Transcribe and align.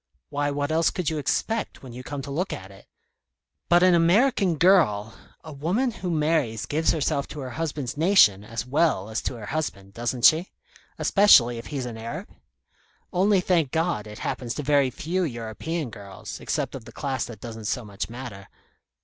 Why, 0.31 0.49
what 0.49 0.71
else 0.71 0.89
could 0.89 1.11
you 1.11 1.19
expect, 1.19 1.83
when 1.83 1.93
you 1.93 2.01
come 2.01 2.23
to 2.23 2.31
look 2.31 2.51
at 2.51 2.71
it?" 2.71 2.87
"But 3.69 3.83
an 3.83 3.93
American 3.93 4.55
girl" 4.57 5.13
"A 5.43 5.53
woman 5.53 5.91
who 5.91 6.09
marries 6.09 6.65
gives 6.65 6.89
herself 6.91 7.27
to 7.27 7.39
her 7.41 7.51
husband's 7.51 7.95
nation 7.97 8.43
as 8.43 8.65
well 8.65 9.11
as 9.11 9.21
to 9.21 9.35
her 9.35 9.45
husband, 9.45 9.93
doesn't 9.93 10.25
she 10.25 10.49
especially 10.97 11.59
if 11.59 11.67
he's 11.67 11.85
an 11.85 11.99
Arab? 11.99 12.29
Only, 13.13 13.41
thank 13.41 13.69
God, 13.69 14.07
it 14.07 14.17
happens 14.25 14.55
to 14.55 14.63
very 14.63 14.89
few 14.89 15.23
European 15.23 15.91
girls, 15.91 16.39
except 16.39 16.73
of 16.73 16.85
the 16.85 16.91
class 16.91 17.25
that 17.25 17.39
doesn't 17.39 17.65
so 17.65 17.85
much 17.85 18.09
matter. 18.09 18.47